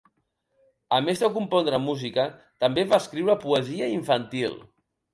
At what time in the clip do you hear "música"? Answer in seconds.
1.85-2.27